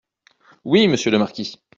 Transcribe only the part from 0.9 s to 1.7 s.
le marquis.